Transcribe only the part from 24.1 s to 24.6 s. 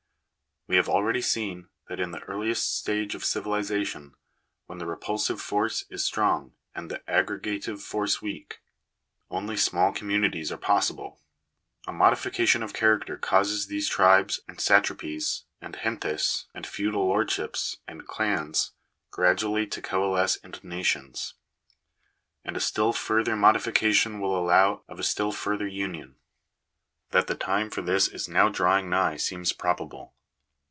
will